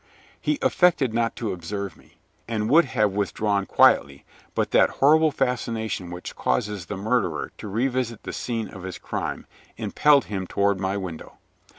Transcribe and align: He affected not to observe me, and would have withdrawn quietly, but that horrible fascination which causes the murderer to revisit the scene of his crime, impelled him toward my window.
He 0.41 0.57
affected 0.63 1.13
not 1.13 1.35
to 1.35 1.51
observe 1.53 1.95
me, 1.95 2.17
and 2.47 2.71
would 2.71 2.85
have 2.85 3.11
withdrawn 3.11 3.67
quietly, 3.67 4.25
but 4.55 4.71
that 4.71 4.89
horrible 4.97 5.29
fascination 5.29 6.09
which 6.09 6.35
causes 6.35 6.87
the 6.87 6.97
murderer 6.97 7.51
to 7.59 7.67
revisit 7.67 8.23
the 8.23 8.33
scene 8.33 8.67
of 8.67 8.81
his 8.81 8.97
crime, 8.97 9.45
impelled 9.77 10.25
him 10.25 10.47
toward 10.47 10.79
my 10.79 10.97
window. 10.97 11.37